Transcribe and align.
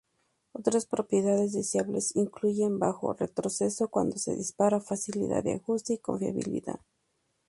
Otras 0.53 0.87
propiedades 0.87 1.53
deseables 1.53 2.15
incluyen 2.15 2.79
bajo 2.79 3.13
retroceso 3.13 3.89
cuando 3.89 4.17
se 4.17 4.35
dispara, 4.35 4.79
facilidad 4.81 5.43
de 5.43 5.53
ajuste 5.53 5.93
y 5.93 5.97
confiabilidad. 5.99 6.79